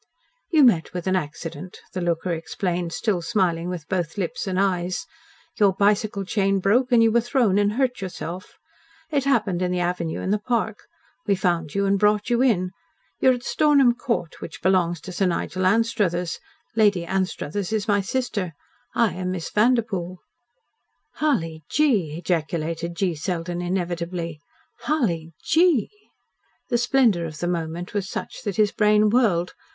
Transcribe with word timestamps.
"You 0.49 0.63
met 0.63 0.93
with 0.93 1.05
an 1.05 1.15
accident," 1.15 1.77
the 1.93 2.01
"looker" 2.01 2.31
explained, 2.33 2.91
still 2.91 3.21
smiling 3.21 3.69
with 3.69 3.87
both 3.87 4.17
lips 4.17 4.47
and 4.47 4.59
eyes. 4.59 5.05
"Your 5.59 5.73
bicycle 5.73 6.25
chain 6.25 6.57
broke 6.59 6.91
and 6.91 7.03
you 7.03 7.11
were 7.11 7.21
thrown 7.21 7.59
and 7.59 7.73
hurt 7.73 8.01
yourself. 8.01 8.57
It 9.11 9.25
happened 9.25 9.61
in 9.61 9.71
the 9.71 9.79
avenue 9.79 10.19
in 10.21 10.31
the 10.31 10.39
park. 10.39 10.87
We 11.27 11.35
found 11.35 11.75
you 11.75 11.85
and 11.85 11.99
brought 11.99 12.31
you 12.31 12.41
in. 12.41 12.71
You 13.19 13.29
are 13.29 13.33
at 13.33 13.43
Stornham 13.43 13.93
Court, 13.93 14.41
which 14.41 14.63
belongs 14.63 15.01
to 15.01 15.11
Sir 15.11 15.27
Nigel 15.27 15.67
Anstruthers. 15.67 16.39
Lady 16.75 17.05
Anstruthers 17.05 17.71
is 17.71 17.87
my 17.87 18.01
sister. 18.01 18.53
I 18.95 19.13
am 19.13 19.29
Miss 19.29 19.51
Vanderpoel." 19.51 20.17
"Hully 21.17 21.61
gee!" 21.69 22.17
ejaculated 22.17 22.95
G. 22.95 23.13
Selden 23.13 23.61
inevitably. 23.61 24.39
"Hully 24.79 25.33
GEE!" 25.43 25.91
The 26.69 26.79
splendour 26.79 27.25
of 27.25 27.37
the 27.37 27.47
moment 27.47 27.93
was 27.93 28.09
such 28.09 28.41
that 28.41 28.55
his 28.55 28.71
brain 28.71 29.11
whirled. 29.11 29.53